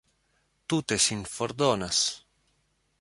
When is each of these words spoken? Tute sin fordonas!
Tute 0.67 0.97
sin 1.07 1.21
fordonas! 1.35 1.99